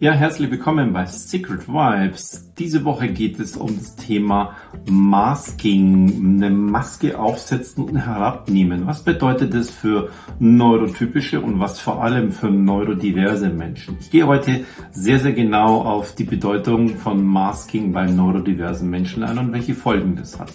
Ja, 0.00 0.12
herzlich 0.12 0.48
willkommen 0.48 0.92
bei 0.92 1.06
Secret 1.06 1.66
Vibes. 1.66 2.52
Diese 2.56 2.84
Woche 2.84 3.08
geht 3.08 3.40
es 3.40 3.56
um 3.56 3.76
das 3.76 3.96
Thema 3.96 4.54
Masking, 4.88 6.36
eine 6.36 6.50
Maske 6.50 7.18
aufsetzen 7.18 7.82
und 7.82 7.96
herabnehmen. 7.96 8.86
Was 8.86 9.02
bedeutet 9.02 9.54
das 9.54 9.70
für 9.70 10.10
neurotypische 10.38 11.40
und 11.40 11.58
was 11.58 11.80
vor 11.80 12.00
allem 12.00 12.30
für 12.30 12.48
neurodiverse 12.48 13.48
Menschen? 13.48 13.96
Ich 13.98 14.12
gehe 14.12 14.28
heute 14.28 14.64
sehr, 14.92 15.18
sehr 15.18 15.32
genau 15.32 15.82
auf 15.82 16.14
die 16.14 16.22
Bedeutung 16.22 16.90
von 16.90 17.26
Masking 17.26 17.90
bei 17.90 18.06
neurodiversen 18.06 18.88
Menschen 18.88 19.24
ein 19.24 19.36
und 19.36 19.52
welche 19.52 19.74
Folgen 19.74 20.14
das 20.14 20.38
hat. 20.38 20.52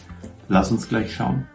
Lass 0.48 0.72
uns 0.72 0.88
gleich 0.88 1.14
schauen. 1.14 1.46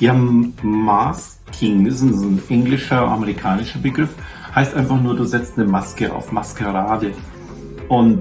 Ja, 0.00 0.14
Masking 0.14 1.86
ist 1.86 2.02
ein 2.02 2.40
englischer, 2.48 3.02
amerikanischer 3.02 3.80
Begriff. 3.80 4.14
Heißt 4.54 4.76
einfach 4.76 5.02
nur, 5.02 5.16
du 5.16 5.24
setzt 5.24 5.58
eine 5.58 5.68
Maske 5.68 6.14
auf, 6.14 6.30
Maskerade. 6.30 7.10
Und 7.88 8.20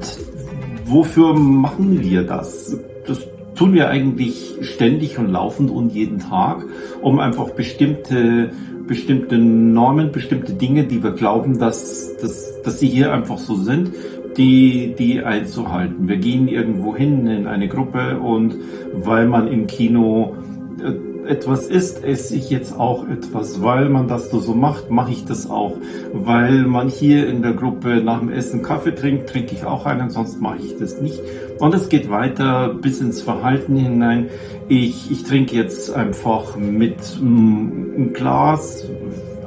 wofür 0.85 1.35
machen 1.35 2.01
wir 2.01 2.23
das? 2.23 2.75
Das 3.05 3.27
tun 3.53 3.73
wir 3.73 3.89
eigentlich 3.89 4.57
ständig 4.61 5.19
und 5.19 5.29
laufend 5.29 5.69
und 5.69 5.93
jeden 5.93 6.17
Tag, 6.17 6.65
um 7.01 7.19
einfach 7.19 7.51
bestimmte, 7.51 8.51
bestimmte 8.87 9.37
Normen, 9.37 10.11
bestimmte 10.11 10.53
Dinge, 10.53 10.85
die 10.85 11.03
wir 11.03 11.11
glauben, 11.11 11.59
dass, 11.59 12.17
dass, 12.17 12.59
dass 12.63 12.79
sie 12.79 12.87
hier 12.87 13.13
einfach 13.13 13.37
so 13.37 13.55
sind, 13.55 13.91
die, 14.35 14.95
die 14.97 15.21
einzuhalten. 15.23 16.07
Wir 16.07 16.17
gehen 16.17 16.47
irgendwo 16.47 16.95
hin 16.95 17.27
in 17.27 17.45
eine 17.45 17.67
Gruppe 17.67 18.19
und 18.19 18.55
weil 18.93 19.27
man 19.27 19.47
im 19.47 19.67
Kino 19.67 20.35
äh, 20.83 21.16
etwas 21.27 21.67
ist, 21.67 22.03
esse 22.03 22.35
ich 22.35 22.49
jetzt 22.49 22.77
auch 22.77 23.07
etwas. 23.07 23.61
Weil 23.61 23.89
man 23.89 24.07
das 24.07 24.31
so 24.31 24.53
macht, 24.53 24.89
mache 24.89 25.11
ich 25.11 25.25
das 25.25 25.49
auch. 25.49 25.77
Weil 26.13 26.63
man 26.65 26.89
hier 26.89 27.27
in 27.27 27.41
der 27.41 27.53
Gruppe 27.53 28.01
nach 28.01 28.19
dem 28.19 28.29
Essen 28.29 28.61
Kaffee 28.61 28.95
trinkt, 28.95 29.29
trinke 29.29 29.53
ich 29.53 29.65
auch 29.65 29.85
einen, 29.85 30.09
sonst 30.09 30.41
mache 30.41 30.57
ich 30.57 30.77
das 30.77 31.01
nicht. 31.01 31.19
Und 31.59 31.73
es 31.73 31.89
geht 31.89 32.09
weiter 32.09 32.73
bis 32.73 33.01
ins 33.01 33.21
Verhalten 33.21 33.75
hinein. 33.75 34.29
Ich, 34.67 35.11
ich 35.11 35.23
trinke 35.23 35.55
jetzt 35.55 35.93
einfach 35.93 36.55
mit 36.55 36.97
mm, 37.21 37.93
einem 37.95 38.13
Glas 38.13 38.87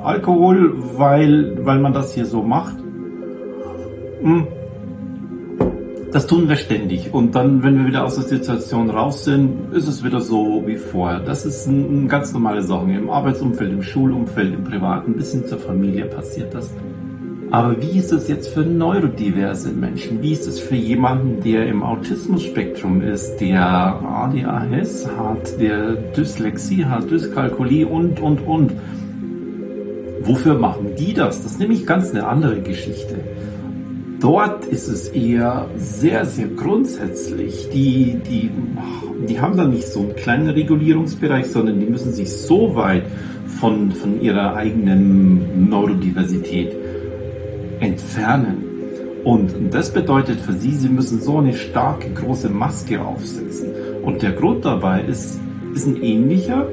Alkohol, 0.03 0.75
weil, 0.97 1.65
weil 1.65 1.79
man 1.79 1.93
das 1.93 2.15
hier 2.15 2.27
so 2.27 2.43
macht. 2.43 2.77
Mm 4.23 4.60
das 6.13 6.27
tun 6.27 6.49
wir 6.49 6.57
ständig. 6.57 7.13
Und 7.15 7.35
dann, 7.35 7.63
wenn 7.63 7.79
wir 7.79 7.87
wieder 7.87 8.05
aus 8.05 8.17
der 8.17 8.25
Situation 8.25 8.91
raus 8.91 9.25
sind, 9.25 9.73
ist 9.73 9.87
es 9.87 10.05
wieder 10.05 10.21
so 10.21 10.63
wie 10.67 10.77
vorher. 10.77 11.21
Das 11.21 11.47
ist 11.47 11.67
ein, 11.67 12.05
ein 12.05 12.09
ganz 12.09 12.33
normale 12.33 12.63
Sache. 12.63 12.91
Im 12.91 13.11
Arbeitsumfeld, 13.11 13.73
im 13.73 13.83
Schulumfeld, 13.83 14.55
im 14.55 14.65
Privaten, 14.65 15.15
bis 15.15 15.33
hin 15.33 15.47
zur 15.47 15.59
Familie 15.59 16.07
passiert 16.07 16.53
das. 16.53 16.71
Aber 17.53 17.81
wie 17.83 17.99
ist 17.99 18.13
es 18.13 18.29
jetzt 18.29 18.49
für 18.49 18.61
neurodiverse 18.61 19.71
Menschen? 19.71 20.23
Wie 20.23 20.33
ist 20.33 20.47
es 20.47 20.61
für 20.61 20.77
jemanden, 20.77 21.43
der 21.43 21.67
im 21.67 21.83
Autismusspektrum 21.83 23.03
ist, 23.03 23.39
der 23.39 23.61
ADHS 23.61 25.09
hat, 25.17 25.61
der 25.61 25.95
Dyslexie 25.95 26.85
hat, 26.85 27.11
Dyskalkulie 27.11 27.87
und, 27.87 28.21
und, 28.21 28.47
und? 28.47 28.73
Wofür 30.23 30.55
machen 30.55 30.93
die 30.97 31.13
das? 31.13 31.43
Das 31.43 31.53
ist 31.53 31.61
nämlich 31.61 31.87
ganz 31.87 32.11
eine 32.11 32.27
andere 32.27 32.61
Geschichte. 32.61 33.17
Dort 34.21 34.67
ist 34.67 34.89
es 34.89 35.09
eher 35.09 35.67
sehr, 35.77 36.27
sehr 36.27 36.49
grundsätzlich. 36.49 37.71
Die, 37.71 38.19
die, 38.29 38.51
die 39.27 39.41
haben 39.41 39.57
da 39.57 39.65
nicht 39.65 39.89
so 39.89 40.01
einen 40.01 40.15
kleinen 40.15 40.51
Regulierungsbereich, 40.51 41.47
sondern 41.47 41.81
die 41.81 41.87
müssen 41.87 42.13
sich 42.13 42.31
so 42.31 42.77
weit 42.77 43.05
von, 43.47 43.93
von 43.93 44.21
ihrer 44.21 44.57
eigenen 44.57 45.69
Neurodiversität 45.71 46.77
entfernen. 47.81 48.65
Und 49.25 49.53
das 49.71 49.91
bedeutet 49.93 50.41
für 50.41 50.53
sie, 50.53 50.73
sie 50.73 50.89
müssen 50.89 51.21
so 51.21 51.39
eine 51.39 51.55
starke, 51.55 52.11
große 52.11 52.51
Maske 52.51 53.01
aufsetzen. 53.01 53.71
Und 54.03 54.23
der 54.23 54.33
Grund 54.33 54.65
dabei 54.67 55.03
ist, 55.03 55.41
ist 55.75 55.87
ein 55.87 56.03
ähnlicher, 56.03 56.67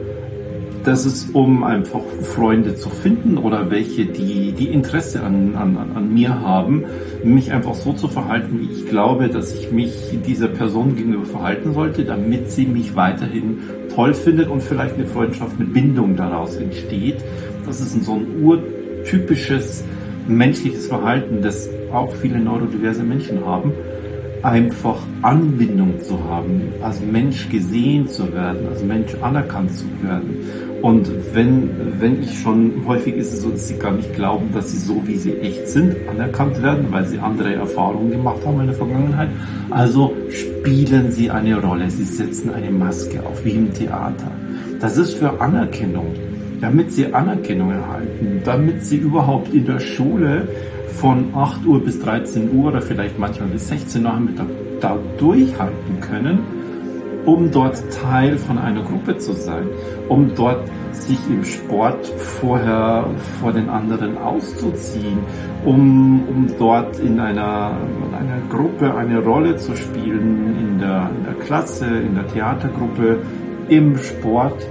das 0.88 1.06
ist, 1.06 1.36
um 1.36 1.66
einfach 1.66 2.00
Freunde 2.22 2.76
zu 2.76 2.90
finden 2.90 3.38
oder 3.38 3.70
welche, 3.70 4.06
die, 4.06 4.54
die 4.54 4.68
Interesse 4.68 5.22
an, 5.22 5.56
an, 5.56 5.76
an 5.94 6.14
mir 6.14 6.40
haben, 6.40 6.86
mich 7.26 7.52
einfach 7.52 7.74
so 7.74 7.92
zu 7.92 8.08
verhalten, 8.08 8.62
wie 8.62 8.72
ich 8.72 8.88
glaube, 8.88 9.28
dass 9.28 9.54
ich 9.54 9.70
mich 9.70 9.92
dieser 10.26 10.48
Person 10.48 10.96
gegenüber 10.96 11.26
verhalten 11.26 11.74
sollte, 11.74 12.06
damit 12.06 12.52
sie 12.52 12.66
mich 12.66 12.96
weiterhin 12.96 13.60
toll 13.94 14.14
findet 14.14 14.48
und 14.48 14.64
vielleicht 14.64 14.96
eine 14.96 15.08
Freundschaft 15.08 15.60
mit 15.60 15.74
Bindung 15.74 16.16
daraus 16.16 16.56
entsteht. 16.56 17.18
Das 17.66 17.82
ist 17.82 18.06
so 18.06 18.14
ein 18.14 18.42
urtypisches 18.42 19.84
menschliches 20.26 20.88
Verhalten, 20.88 21.42
das 21.42 21.70
auch 21.92 22.14
viele 22.14 22.40
neurodiverse 22.40 23.04
Menschen 23.04 23.46
haben 23.46 23.74
einfach 24.48 24.96
Anbindung 25.24 26.02
zu 26.02 26.24
haben, 26.24 26.62
als 26.82 27.02
Mensch 27.02 27.50
gesehen 27.50 28.08
zu 28.08 28.34
werden, 28.34 28.66
als 28.70 28.82
Mensch 28.82 29.14
anerkannt 29.22 29.76
zu 29.76 29.86
werden. 30.02 30.38
Und 30.82 31.10
wenn, 31.34 31.70
wenn 32.00 32.24
ich 32.24 32.40
schon, 32.40 32.86
häufig 32.88 33.16
ist 33.16 33.34
es 33.34 33.42
so, 33.42 33.50
dass 33.50 33.68
sie 33.68 33.78
gar 33.78 33.92
nicht 33.92 34.16
glauben, 34.16 34.50
dass 34.54 34.72
sie 34.72 34.78
so, 34.78 35.02
wie 35.06 35.18
sie 35.18 35.34
echt 35.40 35.68
sind, 35.68 35.96
anerkannt 36.10 36.64
werden, 36.64 36.88
weil 36.92 37.06
sie 37.06 37.20
andere 37.20 37.56
Erfahrungen 37.56 38.12
gemacht 38.12 38.40
haben 38.46 38.62
in 38.62 38.68
der 38.68 38.76
Vergangenheit. 38.76 39.30
Also 39.70 40.16
spielen 40.30 41.12
sie 41.12 41.30
eine 41.30 41.62
Rolle, 41.62 41.90
sie 41.90 42.06
setzen 42.06 42.54
eine 42.54 42.72
Maske 42.72 43.20
auf, 43.26 43.44
wie 43.44 43.52
im 43.52 43.74
Theater. 43.74 44.32
Das 44.80 44.96
ist 44.96 45.16
für 45.16 45.42
Anerkennung, 45.42 46.14
damit 46.62 46.94
sie 46.94 47.14
Anerkennung 47.14 47.72
erhalten, 47.72 48.42
damit 48.46 48.84
sie 48.84 48.98
überhaupt 48.98 49.54
in 49.54 49.66
der 49.66 49.80
Schule 49.80 50.48
von 50.96 51.34
8 51.36 51.66
Uhr 51.66 51.84
bis 51.84 52.00
13 52.00 52.56
Uhr 52.56 52.70
oder 52.70 52.82
vielleicht 52.82 53.20
manchmal 53.20 53.50
bis 53.50 53.68
16 53.68 54.06
Uhr 54.06 54.12
Nachmittag 54.12 54.48
da 54.80 54.98
durchhalten 55.18 56.00
können 56.00 56.40
um 57.28 57.52
dort 57.52 57.84
Teil 57.92 58.38
von 58.38 58.58
einer 58.58 58.82
Gruppe 58.84 59.18
zu 59.18 59.34
sein, 59.34 59.68
um 60.08 60.34
dort 60.34 60.64
sich 60.94 61.20
im 61.30 61.44
Sport 61.44 62.08
vorher 62.08 63.06
vor 63.40 63.52
den 63.52 63.68
anderen 63.68 64.18
auszuziehen, 64.18 65.20
um, 65.66 66.24
um 66.30 66.48
dort 66.58 67.00
in 67.00 67.20
einer, 67.20 67.74
in 68.08 68.16
einer 68.16 68.40
Gruppe 68.50 68.96
eine 68.96 69.20
Rolle 69.20 69.58
zu 69.58 69.76
spielen, 69.76 70.56
in 70.58 70.80
der, 70.80 71.10
in 71.18 71.26
der 71.26 71.34
Klasse, 71.46 71.86
in 71.86 72.16
der 72.16 72.28
Theatergruppe, 72.28 73.20
im 73.68 73.98
Sport, 73.98 74.66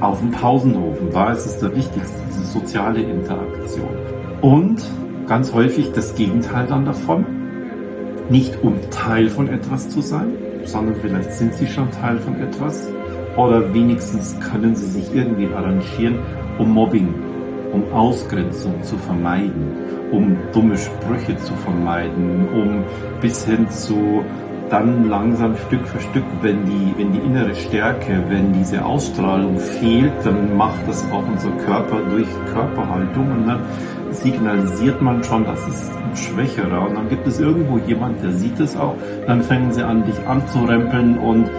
auf 0.00 0.20
dem 0.20 0.32
Pausenhof. 0.32 0.98
Da 1.12 1.32
ist 1.32 1.46
es 1.46 1.58
der 1.60 1.74
wichtigste, 1.74 2.18
diese 2.28 2.44
soziale 2.44 3.00
Interaktion. 3.00 3.88
Und 4.42 4.82
ganz 5.30 5.54
häufig 5.54 5.92
das 5.92 6.16
Gegenteil 6.16 6.66
dann 6.66 6.84
davon, 6.84 7.24
nicht 8.30 8.52
um 8.64 8.74
Teil 8.90 9.28
von 9.28 9.48
etwas 9.48 9.88
zu 9.88 10.00
sein, 10.00 10.32
sondern 10.64 10.96
vielleicht 10.96 11.32
sind 11.34 11.54
sie 11.54 11.68
schon 11.68 11.88
Teil 11.92 12.18
von 12.18 12.40
etwas 12.40 12.88
oder 13.36 13.72
wenigstens 13.72 14.36
können 14.40 14.74
sie 14.74 14.86
sich 14.86 15.14
irgendwie 15.14 15.46
arrangieren, 15.54 16.18
um 16.58 16.72
Mobbing, 16.72 17.14
um 17.72 17.84
Ausgrenzung 17.92 18.82
zu 18.82 18.96
vermeiden, 18.98 19.70
um 20.10 20.36
dumme 20.52 20.76
Sprüche 20.76 21.36
zu 21.36 21.54
vermeiden, 21.54 22.48
um 22.52 22.82
bis 23.20 23.44
hin 23.44 23.70
zu 23.70 24.24
dann 24.68 25.08
langsam 25.08 25.56
Stück 25.56 25.86
für 25.86 26.00
Stück, 26.00 26.24
wenn 26.42 26.64
die, 26.64 26.94
wenn 26.96 27.12
die 27.12 27.18
innere 27.18 27.54
Stärke, 27.54 28.24
wenn 28.28 28.52
diese 28.52 28.84
Ausstrahlung 28.84 29.58
fehlt, 29.58 30.12
dann 30.24 30.56
macht 30.56 30.88
das 30.88 31.04
auch 31.12 31.26
unser 31.26 31.50
Körper 31.64 32.00
durch 32.10 32.28
Körperhaltung 32.52 33.30
und 33.30 33.46
dann 33.46 33.60
signalisiert 34.12 35.00
man 35.00 35.22
schon, 35.24 35.44
das 35.44 35.66
ist 35.66 35.90
ein 35.90 36.16
Schwächerer 36.16 36.88
und 36.88 36.96
dann 36.96 37.08
gibt 37.08 37.26
es 37.26 37.40
irgendwo 37.40 37.78
jemand, 37.78 38.22
der 38.22 38.32
sieht 38.32 38.58
es 38.60 38.76
auch, 38.76 38.94
dann 39.26 39.42
fangen 39.42 39.72
sie 39.72 39.82
an, 39.82 40.04
dich 40.04 40.18
anzurempeln 40.26 41.18
und 41.18 41.50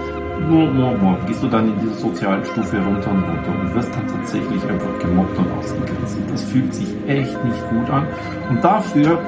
gehst 1.28 1.44
du 1.44 1.48
dann 1.48 1.68
in 1.68 1.80
diese 1.82 1.94
sozialen 2.00 2.44
Stufe 2.44 2.78
runter 2.78 3.12
und 3.12 3.24
runter 3.24 3.60
und 3.62 3.76
wirst 3.76 3.94
dann 3.96 4.08
tatsächlich 4.08 4.64
einfach 4.64 5.00
gemobbt 5.00 5.38
und 5.38 5.52
ausgegrenzt. 5.52 6.18
Das 6.32 6.44
fühlt 6.46 6.74
sich 6.74 6.88
echt 7.08 7.44
nicht 7.46 7.70
gut 7.70 7.90
an 7.90 8.08
und 8.50 8.64
dafür 8.64 9.20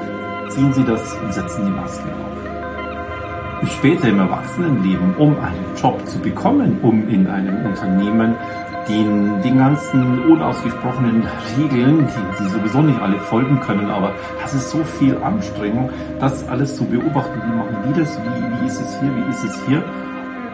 ziehen 0.48 0.72
sie 0.72 0.84
das 0.84 1.16
und 1.22 1.32
setzen 1.32 1.66
die 1.66 1.72
Maske 1.72 2.04
auf. 2.04 3.70
Später 3.78 4.08
im 4.08 4.18
Erwachsenenleben, 4.18 5.14
um 5.16 5.36
einen 5.38 5.64
Job 5.80 6.06
zu 6.06 6.18
bekommen, 6.18 6.78
um 6.82 7.08
in 7.08 7.26
einem 7.26 7.64
Unternehmen 7.64 8.34
den, 8.88 9.42
den 9.42 9.58
ganzen 9.58 10.24
unausgesprochenen 10.24 11.22
Regeln, 11.56 12.06
die 12.06 12.44
sie 12.44 12.50
sowieso 12.50 12.82
nicht 12.82 13.00
alle 13.00 13.18
folgen 13.18 13.60
können, 13.60 13.86
aber 13.86 14.12
das 14.42 14.54
ist 14.54 14.70
so 14.70 14.82
viel 14.84 15.16
Anstrengung, 15.18 15.90
das 16.20 16.46
alles 16.48 16.76
zu 16.76 16.84
beobachten, 16.84 17.40
wie 17.44 17.56
machen 17.56 17.76
die 17.88 18.00
das, 18.00 18.18
wie, 18.18 18.62
wie 18.62 18.66
ist 18.66 18.80
es 18.80 19.00
hier, 19.00 19.10
wie 19.16 19.30
ist 19.30 19.44
es 19.44 19.66
hier? 19.66 19.84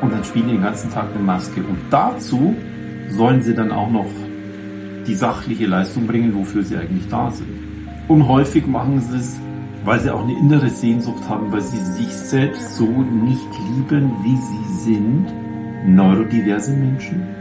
Und 0.00 0.12
dann 0.12 0.24
spielen 0.24 0.48
die 0.48 0.54
den 0.54 0.62
ganzen 0.62 0.90
Tag 0.90 1.06
eine 1.14 1.22
Maske. 1.22 1.60
Und 1.60 1.78
dazu 1.90 2.54
sollen 3.08 3.42
sie 3.42 3.54
dann 3.54 3.70
auch 3.70 3.90
noch 3.90 4.06
die 5.06 5.14
sachliche 5.14 5.66
Leistung 5.66 6.06
bringen, 6.06 6.34
wofür 6.34 6.62
sie 6.62 6.76
eigentlich 6.76 7.08
da 7.08 7.30
sind. 7.30 7.48
Und 8.08 8.26
häufig 8.26 8.66
machen 8.66 9.00
sie 9.00 9.18
es, 9.18 9.38
weil 9.84 10.00
sie 10.00 10.10
auch 10.10 10.22
eine 10.22 10.38
innere 10.38 10.70
Sehnsucht 10.70 11.28
haben, 11.28 11.52
weil 11.52 11.60
sie 11.60 11.78
sich 11.78 12.08
selbst 12.08 12.76
so 12.76 12.86
nicht 12.86 13.46
lieben, 13.68 14.10
wie 14.22 14.36
sie 14.36 14.84
sind, 14.84 15.26
neurodiverse 15.86 16.72
Menschen 16.72 17.39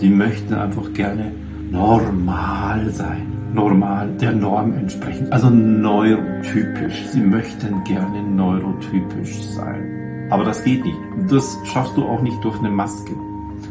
Sie 0.00 0.10
möchten 0.10 0.54
einfach 0.54 0.92
gerne 0.92 1.32
normal 1.70 2.88
sein. 2.90 3.26
Normal, 3.52 4.10
der 4.20 4.32
Norm 4.32 4.74
entsprechen. 4.74 5.26
Also 5.32 5.50
neurotypisch. 5.50 7.06
Sie 7.08 7.20
möchten 7.20 7.82
gerne 7.84 8.22
neurotypisch 8.22 9.42
sein. 9.42 10.28
Aber 10.30 10.44
das 10.44 10.62
geht 10.62 10.84
nicht. 10.84 10.98
Das 11.28 11.58
schaffst 11.64 11.96
du 11.96 12.04
auch 12.04 12.22
nicht 12.22 12.42
durch 12.44 12.58
eine 12.58 12.70
Maske. 12.70 13.12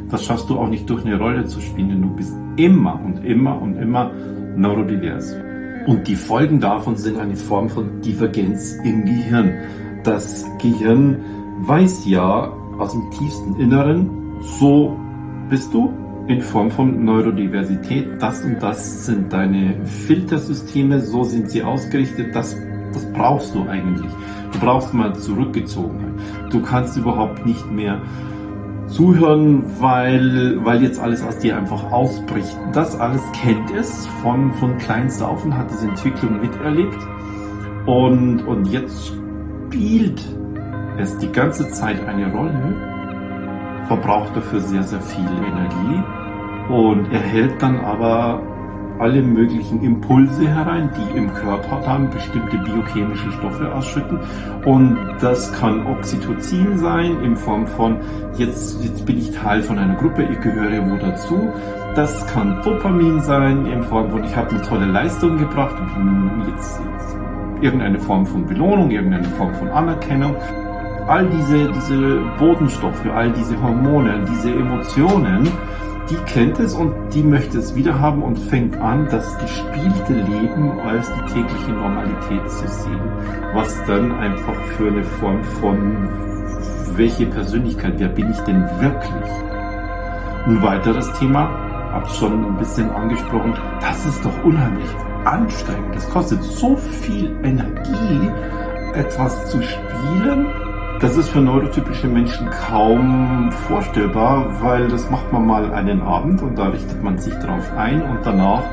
Das 0.10 0.26
schaffst 0.26 0.50
du 0.50 0.60
auch 0.60 0.68
nicht 0.68 0.90
durch 0.90 1.06
eine 1.06 1.18
Rolle 1.18 1.46
zu 1.46 1.62
spielen. 1.62 2.02
Du 2.02 2.10
bist 2.10 2.36
immer 2.58 3.00
und 3.06 3.24
immer 3.24 3.62
und 3.62 3.78
immer 3.78 4.12
neurodivers. 4.58 5.34
Und 5.86 6.08
die 6.08 6.16
Folgen 6.16 6.60
davon 6.60 6.98
sind 6.98 7.18
eine 7.18 7.38
Form 7.38 7.70
von 7.70 8.02
Divergenz 8.02 8.74
im 8.84 9.06
Gehirn. 9.06 9.54
Das 10.04 10.46
Gehirn 10.62 11.20
weiß 11.60 12.06
ja 12.06 12.52
aus 12.78 12.92
dem 12.92 13.10
tiefsten 13.12 13.56
Inneren, 13.56 14.10
so 14.42 14.98
bist 15.50 15.74
du 15.74 15.94
in 16.28 16.42
Form 16.42 16.70
von 16.70 17.06
Neurodiversität. 17.06 18.22
Das 18.22 18.44
und 18.44 18.62
das 18.62 19.06
sind 19.06 19.32
deine 19.32 19.86
Filtersysteme, 19.86 21.00
so 21.02 21.24
sind 21.24 21.50
sie 21.50 21.64
ausgerichtet. 21.64 22.36
Das, 22.36 22.56
das 22.94 23.06
brauchst 23.14 23.56
du 23.56 23.68
eigentlich. 23.68 24.12
Du 24.52 24.60
brauchst 24.60 24.94
mal 24.94 25.16
Zurückgezogenheit. 25.16 26.14
Du 26.52 26.62
kannst 26.62 26.98
überhaupt 26.98 27.46
nicht 27.46 27.70
mehr 27.72 28.02
zuhören, 28.88 29.64
weil, 29.80 30.64
weil 30.64 30.82
jetzt 30.82 31.00
alles 31.00 31.24
aus 31.24 31.38
dir 31.40 31.58
einfach 31.58 31.92
ausbricht. 31.92 32.58
Das 32.74 33.00
alles 33.00 33.22
kennt 33.34 33.72
es 33.72 34.08
von, 34.22 34.54
von 34.56 34.78
kleinst 34.78 35.22
auf 35.22 35.44
und 35.44 35.58
hat 35.58 35.70
diese 35.72 35.88
Entwicklung 35.88 36.42
miterlebt. 36.42 36.98
Und, 37.86 38.42
und 38.42 38.68
jetzt 38.68 39.14
spielt 39.70 40.22
es 40.98 41.18
die 41.20 41.32
ganze 41.32 41.70
Zeit 41.70 42.06
eine 42.08 42.32
Rolle, 42.32 42.76
verbraucht 43.88 44.36
dafür 44.36 44.60
sehr, 44.60 44.84
sehr 44.84 45.02
viel 45.02 45.26
Energie 45.26 46.04
und 46.70 47.12
erhält 47.12 47.62
dann 47.62 47.80
aber 47.80 48.42
alle 49.00 49.22
möglichen 49.22 49.84
Impulse 49.84 50.48
herein, 50.48 50.90
die 50.98 51.18
im 51.18 51.34
Körper 51.34 51.82
dann 51.86 52.10
bestimmte 52.10 52.58
biochemische 52.58 53.32
Stoffe 53.32 53.74
ausschütten. 53.74 54.20
Und 54.66 54.98
das 55.22 55.52
kann 55.54 55.86
Oxytocin 55.86 56.78
sein 56.78 57.22
in 57.22 57.36
Form 57.36 57.68
von, 57.68 57.98
jetzt, 58.38 58.84
jetzt 58.84 59.06
bin 59.06 59.18
ich 59.18 59.32
Teil 59.32 59.62
von 59.62 59.78
einer 59.78 59.96
Gruppe, 59.96 60.24
ich 60.24 60.40
gehöre 60.42 60.90
wo 60.90 60.96
dazu. 60.98 61.50
Das 61.96 62.26
kann 62.28 62.62
Dopamin 62.64 63.22
sein 63.22 63.66
in 63.66 63.84
Form 63.84 64.10
von, 64.12 64.24
ich 64.24 64.36
habe 64.36 64.50
eine 64.52 64.62
tolle 64.62 64.86
Leistung 64.86 65.38
gebracht, 65.38 65.76
jetzt, 66.48 66.80
jetzt 66.94 67.18
irgendeine 67.62 68.00
Form 68.00 68.26
von 68.26 68.46
Belohnung, 68.46 68.92
irgendeine 68.92 69.28
Form 69.30 69.54
von 69.56 69.70
Anerkennung. 69.70 70.36
All 71.08 71.26
diese, 71.28 71.72
diese 71.72 72.20
Bodenstoffe, 72.38 73.06
all 73.16 73.32
diese 73.32 73.60
Hormone, 73.62 74.26
diese 74.30 74.52
Emotionen, 74.52 75.48
die 76.10 76.16
kennt 76.32 76.60
es 76.60 76.74
und 76.74 76.94
die 77.14 77.24
möchte 77.24 77.60
es 77.60 77.76
wieder 77.76 78.00
haben 78.00 78.24
und 78.24 78.38
fängt 78.38 78.76
an, 78.78 79.08
das 79.12 79.38
gespielte 79.40 80.14
Leben 80.14 80.80
als 80.80 81.08
die 81.08 81.34
tägliche 81.34 81.72
Normalität 81.72 82.50
zu 82.50 82.68
sehen. 82.68 83.02
Was 83.54 83.76
dann 83.86 84.14
einfach 84.14 84.56
für 84.78 84.88
eine 84.88 85.04
Form 85.04 85.44
von, 85.44 86.10
welche 86.96 87.26
Persönlichkeit, 87.26 87.94
wer 87.98 88.10
bin 88.10 88.32
ich 88.32 88.40
denn 88.40 88.64
wirklich? 88.80 89.32
Ein 90.46 90.62
weiteres 90.62 91.12
Thema, 91.20 91.50
hab's 91.92 92.18
schon 92.18 92.46
ein 92.46 92.58
bisschen 92.58 92.90
angesprochen, 92.90 93.54
das 93.82 94.06
ist 94.06 94.24
doch 94.24 94.44
unheimlich 94.44 94.90
anstrengend. 95.26 95.96
Es 95.96 96.10
kostet 96.10 96.42
so 96.42 96.78
viel 96.78 97.36
Energie, 97.44 98.32
etwas 98.94 99.52
zu 99.52 99.62
spielen 99.62 100.48
das 101.00 101.16
ist 101.16 101.30
für 101.30 101.42
neurotypische 101.42 102.08
Menschen 102.08 102.50
kaum 102.50 103.52
vorstellbar, 103.52 104.62
weil 104.62 104.88
das 104.88 105.10
macht 105.10 105.32
man 105.32 105.46
mal 105.46 105.72
einen 105.74 106.02
Abend 106.02 106.42
und 106.42 106.58
da 106.58 106.70
richtet 106.70 107.04
man 107.04 107.18
sich 107.18 107.34
drauf 107.36 107.72
ein 107.78 108.02
und 108.02 108.20
danach 108.24 108.64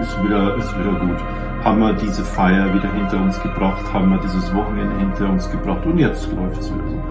ist 0.00 0.22
wieder, 0.22 0.56
ist 0.56 0.78
wieder 0.78 0.92
gut. 0.92 1.16
Haben 1.64 1.80
wir 1.80 1.92
diese 1.94 2.24
Feier 2.24 2.72
wieder 2.74 2.92
hinter 2.92 3.20
uns 3.20 3.40
gebracht, 3.42 3.82
haben 3.92 4.10
wir 4.10 4.18
dieses 4.18 4.54
Wochenende 4.54 4.96
hinter 4.98 5.30
uns 5.30 5.50
gebracht 5.50 5.84
und 5.86 5.98
jetzt 5.98 6.30
läuft 6.32 6.60
es 6.60 6.72
wieder 6.72 6.88
so. 6.88 7.02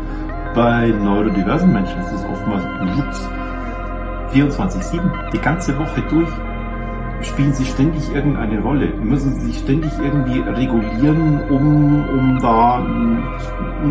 Bei 0.53 0.87
neurodiversen 0.87 1.73
Menschen 1.73 1.99
ist 2.01 2.13
es 2.13 2.25
oftmals 2.25 2.63
24-7, 4.33 5.31
die 5.31 5.39
ganze 5.39 5.77
Woche 5.77 6.01
durch 6.09 6.29
spielen 7.21 7.53
sie 7.53 7.65
ständig 7.65 8.13
irgendeine 8.13 8.61
Rolle, 8.61 8.93
müssen 9.01 9.33
sie 9.35 9.47
sich 9.47 9.57
ständig 9.59 9.91
irgendwie 9.99 10.39
regulieren, 10.39 11.41
um, 11.49 12.05
um 12.09 12.39
da, 12.39 12.85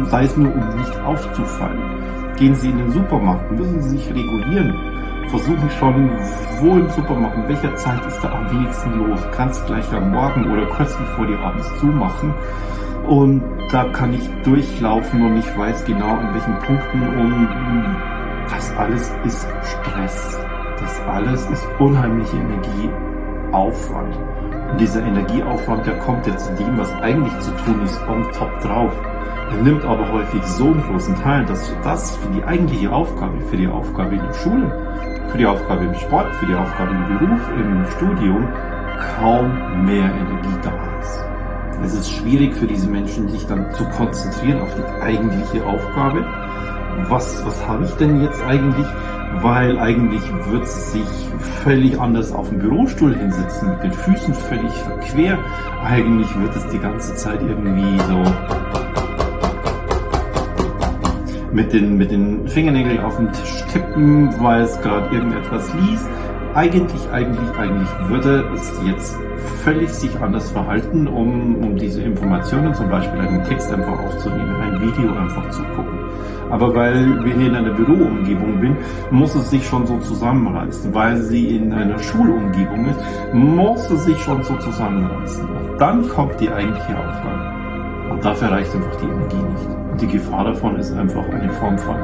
sei 0.05 0.25
es 0.25 0.37
nur, 0.37 0.55
um 0.55 0.77
nicht 0.77 1.01
aufzufallen. 1.01 1.81
Gehen 2.37 2.55
sie 2.55 2.71
in 2.71 2.79
den 2.79 2.91
Supermarkt, 2.91 3.51
müssen 3.53 3.81
sie 3.83 3.99
sich 3.99 4.09
regulieren, 4.11 4.75
versuchen 5.29 5.71
schon, 5.79 6.11
wo 6.61 6.77
im 6.77 6.89
Supermarkt, 6.91 7.37
in 7.37 7.49
welcher 7.49 7.75
Zeit 7.77 8.05
ist 8.07 8.21
da 8.23 8.33
am 8.33 8.51
wenigsten 8.51 8.99
los, 8.99 9.21
kannst 9.33 9.67
gleich 9.67 9.91
am 9.93 10.13
Morgen 10.13 10.51
oder 10.51 10.67
kurz 10.67 10.97
bevor 10.97 11.27
die 11.27 11.35
abends 11.35 11.69
zumachen. 11.81 12.33
Und 13.09 13.43
da 13.71 13.85
kann 13.85 14.13
ich 14.13 14.29
durchlaufen 14.45 15.25
und 15.25 15.37
ich 15.39 15.59
weiß 15.59 15.85
genau, 15.85 16.19
in 16.19 16.35
welchen 16.35 16.59
Punkten 16.59 17.03
und 17.03 17.49
das 18.51 18.77
alles 18.77 19.13
ist 19.25 19.49
Stress. 19.63 20.39
Das 20.81 21.01
alles 21.09 21.51
ist 21.51 21.67
unheimliche 21.79 22.37
Energie 22.37 22.91
Aufwand. 23.57 24.15
Und 24.71 24.81
dieser 24.81 25.03
Energieaufwand, 25.03 25.87
der 25.87 25.99
kommt 26.01 26.25
zu 26.27 26.53
dem, 26.57 26.77
was 26.77 26.93
eigentlich 27.01 27.37
zu 27.41 27.51
tun 27.65 27.83
ist, 27.85 27.99
on 28.07 28.23
top 28.33 28.61
drauf. 28.61 28.93
Er 29.51 29.63
nimmt 29.63 29.85
aber 29.85 30.13
häufig 30.13 30.43
so 30.43 30.67
einen 30.67 30.83
großen 30.83 31.15
Teil, 31.23 31.45
dass 31.47 31.73
das 31.83 32.17
für 32.17 32.29
die 32.29 32.45
eigentliche 32.45 32.93
Aufgabe, 32.93 33.41
für 33.49 33.57
die 33.57 33.69
Aufgabe 33.69 34.17
in 34.17 34.23
der 34.23 34.35
Schule, 34.35 35.27
für 35.31 35.39
die 35.39 35.47
Aufgabe 35.47 35.85
im 35.85 35.95
Sport, 35.95 36.35
für 36.35 36.47
die 36.47 36.55
Aufgabe 36.55 36.91
im 36.91 37.19
Beruf, 37.19 37.41
im 37.57 37.87
Studium 37.97 38.49
kaum 39.19 39.85
mehr 39.87 40.05
Energie 40.05 40.59
da 40.63 40.73
ist. 41.01 41.25
Es 41.85 41.95
ist 41.95 42.11
schwierig 42.11 42.55
für 42.55 42.67
diese 42.67 42.89
Menschen, 42.89 43.29
sich 43.29 43.47
dann 43.47 43.73
zu 43.73 43.85
konzentrieren 43.85 44.61
auf 44.61 44.75
die 44.75 45.03
eigentliche 45.03 45.65
Aufgabe. 45.65 46.25
Was, 47.09 47.45
was 47.47 47.67
habe 47.67 47.85
ich 47.85 47.93
denn 47.93 48.23
jetzt 48.23 48.43
eigentlich? 48.43 48.87
Weil 49.43 49.79
eigentlich 49.79 50.23
wird 50.51 50.65
es 50.65 50.93
sich 50.93 51.09
völlig 51.63 52.01
anders 52.01 52.33
auf 52.33 52.49
dem 52.49 52.59
Bürostuhl 52.59 53.15
hinsetzen, 53.15 53.71
mit 53.71 53.83
den 53.83 53.93
Füßen 53.93 54.35
völlig 54.35 54.73
verquer. 54.73 55.39
Eigentlich 55.85 56.29
wird 56.39 56.57
es 56.57 56.67
die 56.69 56.79
ganze 56.79 57.15
Zeit 57.15 57.41
irgendwie 57.43 57.99
so 58.01 58.23
mit 61.53 61.73
den, 61.73 61.97
mit 61.97 62.11
den 62.11 62.47
Fingernägeln 62.49 63.01
auf 63.01 63.17
dem 63.17 63.33
Tisch 63.33 63.65
tippen, 63.73 64.31
weil 64.41 64.63
es 64.63 64.81
gerade 64.81 65.15
irgendetwas 65.15 65.73
liest. 65.75 66.07
Eigentlich, 66.55 67.11
eigentlich, 67.11 67.57
eigentlich 67.59 68.09
würde 68.09 68.51
es 68.55 68.73
jetzt 68.87 69.19
völlig 69.47 69.91
sich 69.91 70.19
anders 70.21 70.51
verhalten, 70.51 71.07
um, 71.07 71.57
um 71.57 71.77
diese 71.77 72.03
Informationen, 72.03 72.75
zum 72.75 72.89
Beispiel 72.89 73.21
einen 73.21 73.45
Text 73.45 73.73
einfach 73.73 73.99
aufzunehmen, 73.99 74.55
ein 74.57 74.81
Video 74.81 75.13
einfach 75.13 75.49
zu 75.51 75.63
gucken. 75.75 75.99
Aber 76.51 76.75
weil 76.75 77.25
wir 77.25 77.35
hier 77.35 77.49
in 77.49 77.55
einer 77.57 77.73
Büroumgebung 77.73 78.61
sind, 78.61 78.77
muss 79.11 79.35
es 79.35 79.51
sich 79.51 79.67
schon 79.67 79.87
so 79.87 79.99
zusammenreißen. 79.99 80.95
Weil 80.95 81.17
sie 81.17 81.57
in 81.57 81.73
einer 81.73 81.99
Schulumgebung 81.99 82.87
ist, 82.87 83.01
muss 83.33 83.91
es 83.91 84.05
sich 84.05 84.19
schon 84.19 84.43
so 84.43 84.57
zusammenreißen. 84.57 85.45
Und 85.45 85.81
dann 85.81 86.09
kommt 86.09 86.41
die 86.41 86.51
eigentliche 86.51 86.97
Aufgabe. 86.97 88.13
Und 88.13 88.25
dafür 88.25 88.51
reicht 88.53 88.75
einfach 88.75 88.97
die 88.97 89.07
Energie 89.07 89.37
nicht. 89.37 89.69
Und 89.91 90.01
die 90.01 90.07
Gefahr 90.07 90.45
davon 90.45 90.77
ist 90.77 90.93
einfach 90.93 91.29
eine 91.29 91.51
Form 91.53 91.77
von 91.79 91.97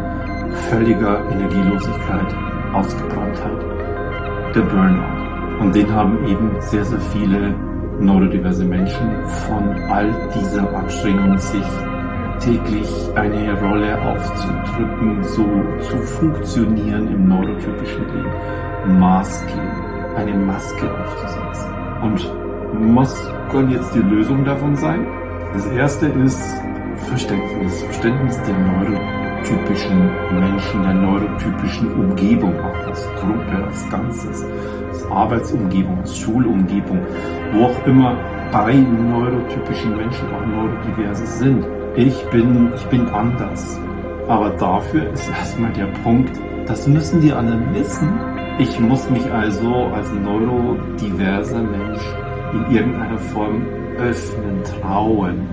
völliger 0.70 1.20
Energielosigkeit, 1.30 2.34
Ausgebranntheit, 2.72 4.54
der 4.54 4.62
Burnout. 4.62 5.31
Und 5.62 5.76
den 5.76 5.94
haben 5.94 6.26
eben 6.26 6.50
sehr, 6.58 6.84
sehr 6.84 7.00
viele 7.00 7.54
neurodiverse 8.00 8.64
Menschen 8.64 9.24
von 9.46 9.62
all 9.88 10.10
dieser 10.34 10.68
Anstrengung 10.74 11.38
sich 11.38 11.64
täglich 12.40 12.90
eine 13.14 13.60
Rolle 13.60 13.96
aufzudrücken, 14.02 15.22
so 15.22 15.46
zu 15.78 15.96
funktionieren 15.98 17.06
im 17.06 17.28
neurotypischen 17.28 18.04
Leben. 18.08 18.98
Masking, 18.98 19.70
eine 20.16 20.34
Maske 20.34 20.90
aufzusetzen. 21.00 21.70
Und 22.02 22.96
was 22.96 23.30
kann 23.52 23.70
jetzt 23.70 23.94
die 23.94 24.00
Lösung 24.00 24.44
davon 24.44 24.74
sein? 24.74 25.06
Das 25.52 25.66
erste 25.66 26.06
ist 26.06 26.60
Verständnis. 27.08 27.82
Verständnis 27.84 28.36
der 28.42 28.58
neurotypischen 28.58 30.10
Menschen, 30.40 30.82
der 30.82 30.94
neurotypischen 30.94 31.92
Umgebung, 31.94 32.58
auch 32.58 32.86
als 32.88 33.08
Gruppe, 33.20 33.64
als 33.64 33.88
Ganzes, 33.90 34.44
als 34.92 35.10
Arbeitsumgebung, 35.10 35.98
als 36.00 36.16
Schulumgebung, 36.16 37.00
wo 37.52 37.64
auch 37.64 37.86
immer 37.86 38.16
bei 38.52 38.74
neurotypischen 38.74 39.96
Menschen 39.96 40.26
auch 40.34 40.46
Neurodiverses 40.46 41.38
sind 41.38 41.64
ich 41.94 42.24
bin, 42.30 42.72
ich 42.74 42.84
bin 42.86 43.06
anders. 43.08 43.78
Aber 44.26 44.50
dafür 44.50 45.12
ist 45.12 45.28
erstmal 45.28 45.72
der 45.72 45.88
Punkt, 46.02 46.40
das 46.66 46.86
müssen 46.86 47.20
die 47.20 47.32
anderen 47.32 47.74
wissen. 47.74 48.08
Ich 48.58 48.80
muss 48.80 49.10
mich 49.10 49.30
also 49.30 49.74
als 49.94 50.10
neurodiverser 50.12 51.62
Mensch 51.62 52.00
in 52.54 52.74
irgendeiner 52.74 53.18
Form 53.18 53.66
öffnen, 53.98 54.62
trauen, 54.64 55.46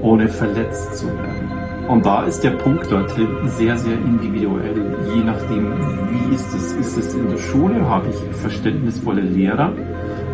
ohne 0.00 0.28
verletzt 0.28 0.96
zu 0.96 1.06
werden. 1.06 1.47
Und 1.88 2.04
da 2.04 2.24
ist 2.24 2.44
der 2.44 2.50
Punkt 2.50 2.92
dorthin 2.92 3.28
sehr, 3.46 3.74
sehr 3.78 3.94
individuell, 3.94 4.94
je 5.14 5.24
nachdem, 5.24 5.72
wie 6.10 6.34
ist 6.34 6.54
es. 6.54 6.74
Ist 6.74 6.98
es 6.98 7.14
in 7.14 7.30
der 7.30 7.38
Schule? 7.38 7.88
Habe 7.88 8.08
ich 8.10 8.36
verständnisvolle 8.36 9.22
Lehrer? 9.22 9.72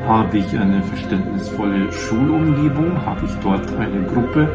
Habe 0.04 0.38
ich 0.38 0.58
eine 0.58 0.82
verständnisvolle 0.82 1.92
Schulumgebung? 1.92 3.06
Habe 3.06 3.24
ich 3.24 3.32
dort 3.40 3.72
eine 3.78 4.02
Gruppe, 4.02 4.48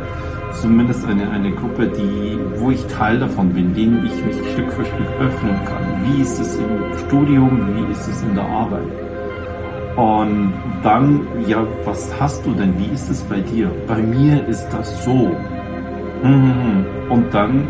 zumindest 0.52 1.08
eine, 1.08 1.32
eine 1.32 1.52
Gruppe, 1.52 1.88
die, 1.88 2.38
wo 2.58 2.70
ich 2.70 2.86
Teil 2.88 3.18
davon 3.18 3.54
bin, 3.54 3.74
denen 3.74 4.06
ich 4.06 4.26
mich 4.26 4.36
Stück 4.52 4.70
für 4.74 4.84
Stück 4.84 5.08
öffnen 5.22 5.56
kann? 5.64 6.04
Wie 6.04 6.22
ist 6.22 6.38
es 6.38 6.58
im 6.58 6.98
Studium? 7.08 7.62
Wie 7.76 7.92
ist 7.94 8.10
es 8.10 8.22
in 8.24 8.36
der 8.36 8.46
Arbeit? 8.46 8.84
Und 9.96 10.54
dann, 10.84 11.26
ja, 11.48 11.66
was 11.86 12.12
hast 12.20 12.46
du 12.46 12.52
denn? 12.52 12.78
Wie 12.78 12.94
ist 12.94 13.10
es 13.10 13.22
bei 13.24 13.40
dir? 13.40 13.72
Bei 13.88 14.02
mir 14.02 14.46
ist 14.48 14.68
das 14.70 15.06
so. 15.06 15.32
Mhm. 16.24 16.86
Und 17.10 17.34
dann 17.34 17.68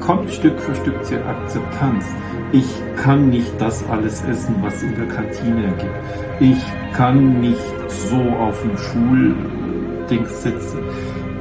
kommt 0.00 0.30
Stück 0.30 0.58
für 0.60 0.74
Stück 0.74 0.94
die 1.08 1.16
Akzeptanz. 1.16 2.04
Ich 2.52 2.68
kann 2.96 3.30
nicht 3.30 3.52
das 3.58 3.88
alles 3.88 4.24
essen, 4.24 4.56
was 4.60 4.82
in 4.82 4.94
der 4.96 5.06
Kantine 5.06 5.72
gibt. 5.78 5.92
Ich 6.40 6.58
kann 6.94 7.40
nicht 7.40 7.60
so 7.88 8.16
auf 8.16 8.60
dem 8.62 8.76
Schulding 8.76 10.26
sitzen. 10.26 10.78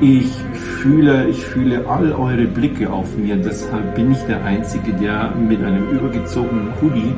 Ich 0.02 0.32
fühle, 0.54 1.28
ich 1.28 1.44
fühle 1.44 1.86
all 1.88 2.14
eure 2.14 2.46
Blicke 2.46 2.90
auf 2.90 3.18
mir. 3.18 3.36
Deshalb 3.38 3.96
bin 3.96 4.12
ich 4.12 4.20
der 4.28 4.44
Einzige, 4.44 4.94
der 4.94 5.32
mit 5.36 5.64
einem 5.64 5.90
übergezogenen 5.90 6.70
Hoodie 6.82 7.14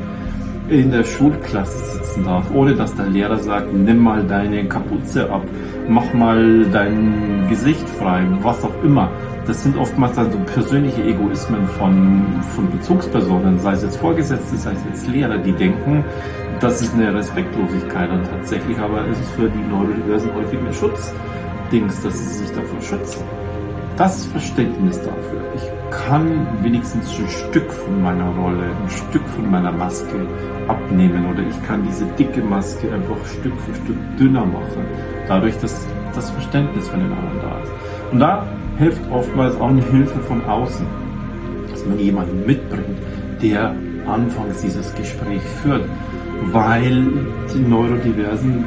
in 0.69 0.89
der 0.89 1.03
Schulklasse 1.03 1.97
sitzen 1.97 2.23
darf, 2.23 2.49
ohne 2.53 2.73
dass 2.73 2.95
der 2.95 3.07
Lehrer 3.07 3.37
sagt, 3.39 3.73
nimm 3.73 3.99
mal 3.99 4.23
deine 4.23 4.63
Kapuze 4.65 5.29
ab, 5.29 5.43
mach 5.89 6.13
mal 6.13 6.65
dein 6.71 7.47
Gesicht 7.49 7.87
frei, 7.89 8.25
was 8.41 8.63
auch 8.63 8.83
immer. 8.83 9.09
Das 9.45 9.63
sind 9.63 9.75
oftmals 9.77 10.15
dann 10.15 10.31
so 10.31 10.37
persönliche 10.39 11.03
Egoismen 11.03 11.67
von, 11.67 12.41
von 12.55 12.69
Bezugspersonen, 12.69 13.59
sei 13.59 13.73
es 13.73 13.81
jetzt 13.83 13.97
Vorgesetzte, 13.97 14.55
sei 14.55 14.73
es 14.73 14.83
jetzt 14.85 15.07
Lehrer, 15.07 15.37
die 15.39 15.51
denken, 15.51 16.05
das 16.59 16.79
ist 16.81 16.93
eine 16.93 17.11
Respektlosigkeit 17.13 18.11
und 18.11 18.23
tatsächlich 18.23 18.77
aber 18.77 19.07
ist 19.07 19.19
es 19.19 19.29
für 19.31 19.49
die 19.49 19.67
Neurodiversen 19.67 20.33
häufig 20.35 20.59
ein 20.59 20.73
Schutzdings, 20.73 22.03
dass 22.03 22.19
sie 22.19 22.45
sich 22.45 22.51
davor 22.51 22.79
schützen. 22.81 23.23
Das 23.97 24.25
Verständnis 24.27 24.97
dafür, 25.01 25.41
ich 25.55 25.63
kann 25.89 26.47
wenigstens 26.61 27.09
ein 27.19 27.27
Stück 27.27 27.71
von 27.73 28.01
meiner 28.01 28.29
Rolle, 28.35 28.63
ein 28.63 28.89
Stück 28.89 29.27
von 29.29 29.49
meiner 29.49 29.71
Maske 29.71 30.27
abnehmen 30.67 31.25
oder 31.31 31.41
ich 31.41 31.63
kann 31.63 31.83
diese 31.83 32.05
dicke 32.17 32.41
Maske 32.41 32.93
einfach 32.93 33.17
Stück 33.25 33.59
für 33.61 33.73
Stück 33.75 33.97
dünner 34.17 34.45
machen, 34.45 34.85
dadurch, 35.27 35.57
dass 35.57 35.87
das 36.13 36.29
Verständnis 36.29 36.87
von 36.87 36.99
den 36.99 37.11
anderen 37.11 37.41
da 37.41 37.59
ist. 37.59 37.71
Und 38.11 38.19
da 38.19 38.47
hilft 38.81 39.01
oftmals 39.11 39.55
auch 39.57 39.69
eine 39.69 39.83
Hilfe 39.83 40.19
von 40.21 40.43
außen, 40.43 40.87
dass 41.69 41.85
man 41.85 41.99
jemanden 41.99 42.43
mitbringt, 42.47 42.97
der 43.39 43.75
anfangs 44.07 44.61
dieses 44.61 44.93
Gespräch 44.95 45.41
führt, 45.61 45.85
weil 46.51 47.05
die 47.53 47.59
Neurodiversen 47.59 48.65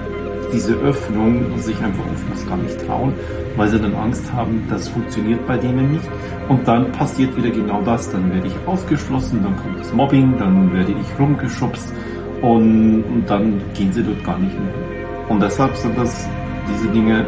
diese 0.52 0.74
Öffnung 0.74 1.58
sich 1.58 1.76
einfach 1.82 2.04
oftmals 2.12 2.46
gar 2.46 2.56
nicht 2.58 2.86
trauen, 2.86 3.12
weil 3.56 3.68
sie 3.68 3.80
dann 3.80 3.96
Angst 3.96 4.32
haben, 4.32 4.62
das 4.70 4.88
funktioniert 4.88 5.44
bei 5.48 5.56
denen 5.56 5.90
nicht. 5.90 6.08
Und 6.48 6.68
dann 6.68 6.92
passiert 6.92 7.36
wieder 7.36 7.50
genau 7.50 7.82
das. 7.82 8.08
Dann 8.08 8.32
werde 8.32 8.46
ich 8.46 8.54
ausgeschlossen, 8.66 9.40
dann 9.42 9.56
kommt 9.56 9.80
das 9.80 9.92
Mobbing, 9.92 10.38
dann 10.38 10.72
werde 10.72 10.92
ich 10.92 11.18
rumgeschubst 11.18 11.92
und, 12.40 13.02
und 13.02 13.24
dann 13.26 13.60
gehen 13.74 13.92
sie 13.92 14.04
dort 14.04 14.22
gar 14.22 14.38
nicht 14.38 14.54
mehr. 14.54 14.74
Und 15.28 15.42
deshalb 15.42 15.74
sind 15.76 15.98
das 15.98 16.28
diese 16.68 16.88
Dinge, 16.92 17.26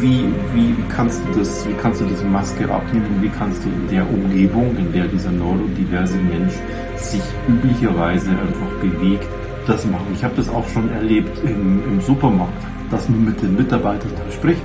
wie, 0.00 0.24
wie 0.54 0.74
kannst 0.88 1.22
du 1.26 1.38
das, 1.38 1.66
wie 1.68 1.74
kannst 1.74 2.00
du 2.00 2.04
diese 2.04 2.24
Maske 2.24 2.70
abnehmen, 2.70 3.18
wie 3.20 3.28
kannst 3.28 3.64
du 3.64 3.68
in 3.68 3.88
der 3.88 4.08
Umgebung, 4.08 4.76
in 4.76 4.92
der 4.92 5.06
dieser 5.06 5.30
neurodiverse 5.30 6.16
Mensch 6.16 6.54
sich 6.96 7.22
üblicherweise 7.48 8.30
einfach 8.30 8.70
bewegt, 8.80 9.28
das 9.66 9.84
machen. 9.86 10.06
Ich 10.14 10.24
habe 10.24 10.34
das 10.36 10.48
auch 10.48 10.66
schon 10.68 10.90
erlebt 10.90 11.38
im, 11.44 11.82
im 11.84 12.00
Supermarkt, 12.00 12.62
dass 12.90 13.08
man 13.08 13.24
mit 13.24 13.42
den 13.42 13.56
Mitarbeitern 13.56 14.10
spricht, 14.32 14.62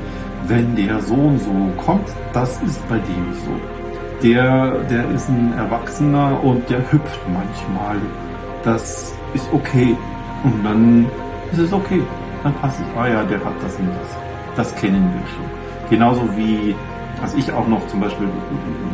wenn 0.48 0.75
der 0.75 1.00
so 1.01 1.15
und 1.15 1.39
so 1.39 1.84
kommt, 1.84 2.08
das 2.34 2.62
ist 2.63 2.88
bei 2.88 2.98
dem 2.98 3.34
so. 3.34 3.51
Der, 4.24 4.77
der 4.89 5.10
ist 5.12 5.30
ein 5.30 5.53
Erwachsener 5.58 6.39
und 6.44 6.70
der 6.70 6.80
hüpft 6.91 7.20
manchmal. 7.34 7.98
Das 8.63 9.13
ist 9.34 9.48
okay. 9.51 9.98
Und 10.44 10.63
dann 10.63 11.06
ist 11.51 11.60
es 11.60 11.74
okay. 11.74 12.01
Dann 12.44 12.53
passt 12.56 12.80
es. 12.80 12.86
Ah 12.98 13.08
ja, 13.08 13.24
der 13.24 13.44
hat 13.44 13.53
das 13.62 13.75
und 13.77 13.88
das. 13.88 14.18
Das 14.55 14.75
kennen 14.75 15.12
wir 15.13 15.27
schon. 15.27 15.89
Genauso 15.89 16.22
wie, 16.36 16.75
was 17.22 17.34
ich 17.36 17.51
auch 17.51 17.67
noch 17.67 17.86
zum 17.88 18.01
Beispiel 18.01 18.27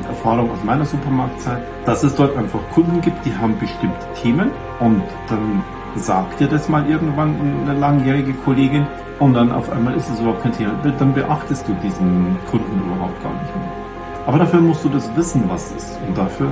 Erfahrung 0.07 0.51
aus 0.51 0.63
meiner 0.63 0.85
Supermarktzeit, 0.85 1.61
dass 1.85 2.03
es 2.03 2.15
dort 2.15 2.35
einfach 2.37 2.59
Kunden 2.73 3.01
gibt, 3.01 3.25
die 3.25 3.35
haben 3.35 3.57
bestimmte 3.59 4.05
Themen 4.21 4.51
und 4.79 5.01
dann 5.29 5.63
sagt 5.95 6.39
dir 6.39 6.47
das 6.47 6.69
mal 6.69 6.87
irgendwann 6.89 7.35
eine 7.65 7.77
langjährige 7.79 8.33
Kollegin 8.33 8.85
und 9.19 9.33
dann 9.33 9.51
auf 9.51 9.69
einmal 9.71 9.95
ist 9.95 10.09
es 10.09 10.19
überhaupt 10.19 10.43
kein 10.43 10.51
Thema. 10.53 10.73
Dann 10.99 11.13
beachtest 11.13 11.67
du 11.67 11.73
diesen 11.83 12.37
Kunden 12.49 12.81
überhaupt 12.85 13.21
gar 13.23 13.33
nicht 13.33 13.55
mehr. 13.55 13.71
Aber 14.27 14.39
dafür 14.39 14.61
musst 14.61 14.83
du 14.83 14.89
das 14.89 15.09
wissen, 15.15 15.43
was 15.47 15.71
ist. 15.71 15.97
Und 16.07 16.17
dafür 16.17 16.51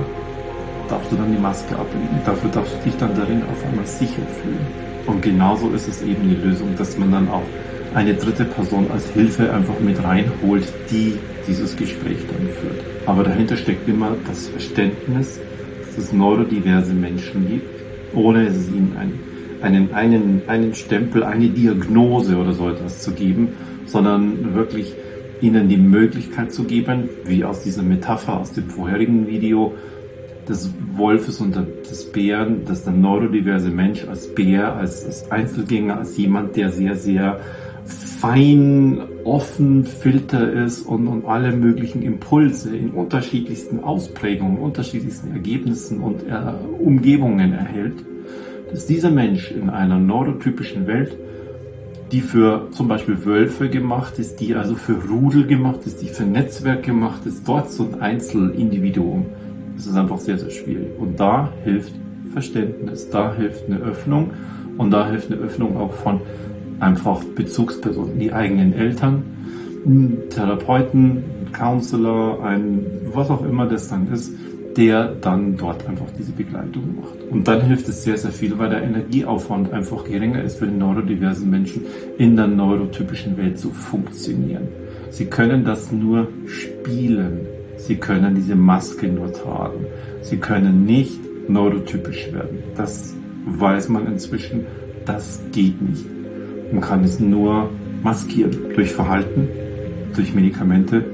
darfst 0.88 1.12
du 1.12 1.16
dann 1.16 1.30
die 1.30 1.38
Maske 1.38 1.74
ablegen. 1.74 2.20
Dafür 2.24 2.50
darfst 2.50 2.74
du 2.74 2.78
dich 2.84 2.96
dann 2.96 3.14
darin 3.14 3.42
auf 3.52 3.64
einmal 3.64 3.86
sicher 3.86 4.22
fühlen. 4.42 4.66
Und 5.06 5.22
genauso 5.22 5.68
ist 5.70 5.86
es 5.86 6.02
eben 6.02 6.28
die 6.28 6.34
Lösung, 6.34 6.74
dass 6.76 6.98
man 6.98 7.12
dann 7.12 7.28
auch 7.28 7.42
eine 7.94 8.14
dritte 8.14 8.44
Person 8.44 8.90
als 8.92 9.10
Hilfe 9.10 9.52
einfach 9.52 9.78
mit 9.80 10.02
reinholt, 10.02 10.64
die 10.90 11.14
dieses 11.46 11.76
Gespräch 11.76 12.18
dann 12.28 12.48
führt. 12.48 12.84
Aber 13.06 13.22
dahinter 13.22 13.56
steckt 13.56 13.88
immer 13.88 14.16
das 14.26 14.48
Verständnis, 14.48 15.40
dass 15.86 16.04
es 16.04 16.12
neurodiverse 16.12 16.92
Menschen 16.92 17.48
gibt, 17.48 17.68
ohne 18.14 18.46
es 18.46 18.68
ihnen 18.68 18.96
ein 18.98 19.12
einen, 19.62 19.94
einen, 19.94 20.42
einen 20.46 20.74
Stempel, 20.74 21.24
eine 21.24 21.48
Diagnose 21.48 22.36
oder 22.36 22.52
so 22.52 22.68
etwas 22.68 23.02
zu 23.02 23.12
geben, 23.12 23.48
sondern 23.86 24.54
wirklich 24.54 24.94
ihnen 25.40 25.68
die 25.68 25.76
Möglichkeit 25.76 26.52
zu 26.52 26.64
geben, 26.64 27.08
wie 27.24 27.44
aus 27.44 27.62
dieser 27.62 27.82
Metapher 27.82 28.40
aus 28.40 28.52
dem 28.52 28.70
vorherigen 28.70 29.26
Video, 29.26 29.74
des 30.48 30.70
Wolfes 30.94 31.40
und 31.40 31.56
des 31.56 32.12
Bären, 32.12 32.64
dass 32.64 32.84
der 32.84 32.92
neurodiverse 32.92 33.70
Mensch 33.70 34.06
als 34.08 34.34
Bär, 34.34 34.74
als, 34.74 35.04
als 35.04 35.30
Einzelgänger, 35.30 35.98
als 35.98 36.16
jemand, 36.16 36.56
der 36.56 36.70
sehr, 36.70 36.96
sehr 36.96 37.40
fein, 37.84 39.00
offen, 39.24 39.84
filter 39.84 40.52
ist 40.52 40.82
und, 40.82 41.06
und 41.06 41.26
alle 41.26 41.52
möglichen 41.52 42.02
Impulse 42.02 42.74
in 42.76 42.90
unterschiedlichsten 42.90 43.80
Ausprägungen, 43.80 44.58
unterschiedlichsten 44.58 45.32
Ergebnissen 45.32 46.00
und 46.00 46.22
äh, 46.22 46.52
Umgebungen 46.78 47.52
erhält 47.52 48.04
dass 48.70 48.86
dieser 48.86 49.10
Mensch 49.10 49.50
in 49.50 49.70
einer 49.70 49.98
neurotypischen 49.98 50.86
Welt, 50.86 51.16
die 52.12 52.20
für 52.20 52.68
zum 52.70 52.88
Beispiel 52.88 53.24
Wölfe 53.24 53.68
gemacht 53.68 54.18
ist, 54.18 54.40
die 54.40 54.54
also 54.54 54.74
für 54.74 54.94
Rudel 55.08 55.46
gemacht 55.46 55.80
ist, 55.86 56.02
die 56.02 56.08
für 56.08 56.24
Netzwerk 56.24 56.84
gemacht 56.84 57.26
ist, 57.26 57.46
dort 57.48 57.70
so 57.70 57.84
ein 57.84 58.00
Einzelindividuum, 58.00 59.26
ist 59.84 59.96
einfach 59.96 60.18
sehr, 60.18 60.38
sehr 60.38 60.50
schwierig. 60.50 60.88
Und 60.98 61.20
da 61.20 61.52
hilft 61.64 61.92
Verständnis, 62.32 63.10
da 63.10 63.34
hilft 63.34 63.66
eine 63.66 63.80
Öffnung 63.80 64.30
und 64.78 64.90
da 64.90 65.08
hilft 65.08 65.30
eine 65.30 65.40
Öffnung 65.40 65.76
auch 65.76 65.92
von 65.92 66.20
einfach 66.80 67.22
Bezugspersonen, 67.24 68.18
die 68.18 68.32
eigenen 68.32 68.72
Eltern, 68.72 69.22
Therapeuten, 70.30 71.24
Counselor, 71.52 72.42
ein 72.42 72.86
was 73.12 73.30
auch 73.30 73.44
immer 73.44 73.66
das 73.66 73.88
dann 73.88 74.12
ist, 74.12 74.32
der 74.76 75.14
dann 75.20 75.56
dort 75.56 75.88
einfach 75.88 76.06
diese 76.18 76.32
Begleitung 76.32 76.96
macht. 77.00 77.14
Und 77.30 77.48
dann 77.48 77.62
hilft 77.62 77.88
es 77.88 78.04
sehr, 78.04 78.18
sehr 78.18 78.30
viel, 78.30 78.58
weil 78.58 78.68
der 78.68 78.82
Energieaufwand 78.82 79.72
einfach 79.72 80.04
geringer 80.04 80.42
ist 80.42 80.58
für 80.58 80.66
die 80.66 80.76
neurodiversen 80.76 81.48
Menschen, 81.48 81.86
in 82.18 82.36
der 82.36 82.46
neurotypischen 82.46 83.36
Welt 83.38 83.58
zu 83.58 83.70
funktionieren. 83.70 84.68
Sie 85.10 85.26
können 85.26 85.64
das 85.64 85.92
nur 85.92 86.28
spielen. 86.46 87.46
Sie 87.76 87.96
können 87.96 88.34
diese 88.34 88.56
Maske 88.56 89.08
nur 89.08 89.32
tragen. 89.32 89.86
Sie 90.22 90.38
können 90.38 90.84
nicht 90.84 91.20
neurotypisch 91.48 92.32
werden. 92.32 92.58
Das 92.76 93.14
weiß 93.46 93.88
man 93.88 94.06
inzwischen. 94.06 94.66
Das 95.04 95.40
geht 95.52 95.80
nicht. 95.80 96.04
Man 96.72 96.80
kann 96.80 97.04
es 97.04 97.20
nur 97.20 97.70
maskieren. 98.02 98.56
Durch 98.74 98.92
Verhalten, 98.92 99.48
durch 100.14 100.34
Medikamente, 100.34 101.04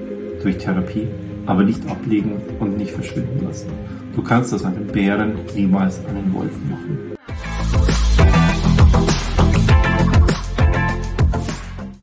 durch 0.42 0.59
Therapie 0.59 1.09
aber 1.47 1.64
nicht 1.64 1.88
ablegen 1.88 2.40
und 2.61 2.76
nicht 2.76 2.92
verschwinden 2.92 3.45
lassen. 3.45 3.71
Du 4.14 4.23
kannst 4.23 4.54
aus 4.54 4.64
einem 4.64 4.87
Bären 4.87 5.35
niemals 5.54 6.04
einen 6.07 6.33
Wolf 6.35 6.52
machen. 6.71 7.12